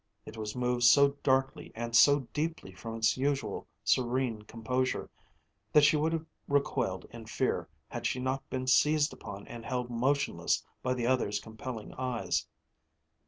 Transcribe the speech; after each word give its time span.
It 0.25 0.35
was 0.35 0.55
moved 0.55 0.81
so 0.81 1.09
darkly 1.21 1.71
and 1.75 1.95
so 1.95 2.21
deeply 2.33 2.73
from 2.73 2.95
its 2.95 3.17
usual 3.17 3.67
serene 3.83 4.41
composure 4.41 5.11
that 5.73 5.83
she 5.83 5.95
would 5.95 6.11
have 6.11 6.25
recoiled 6.47 7.05
in 7.11 7.27
fear, 7.27 7.69
had 7.87 8.07
she 8.07 8.19
not 8.19 8.49
been 8.49 8.65
seized 8.65 9.13
upon 9.13 9.45
and 9.45 9.63
held 9.63 9.91
motionless 9.91 10.65
by 10.81 10.95
the 10.95 11.05
other's 11.05 11.39
compelling 11.39 11.93
eyes. 11.93 12.47